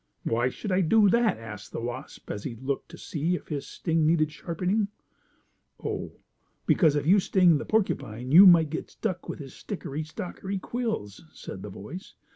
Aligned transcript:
"Why 0.23 0.49
should 0.49 0.71
I 0.71 0.81
do 0.81 1.09
that?" 1.09 1.37
asked 1.37 1.71
the 1.73 1.79
wasp, 1.79 2.31
as 2.31 2.43
he 2.43 2.55
looked 2.55 2.89
to 2.89 2.97
see 2.97 3.35
if 3.35 3.49
his 3.49 3.67
sting 3.67 4.07
needed 4.07 4.31
sharpening. 4.31 4.87
"Oh, 5.79 6.13
because 6.65 6.95
if 6.95 7.05
you 7.05 7.19
sting 7.19 7.59
the 7.59 7.65
porcupine 7.65 8.31
you 8.31 8.47
might 8.47 8.71
get 8.71 8.89
stuck 8.89 9.29
with 9.29 9.37
his 9.37 9.53
stickery 9.53 10.03
stockery 10.03 10.57
quills," 10.57 11.21
said 11.33 11.61
the 11.61 11.69
voice. 11.69 12.15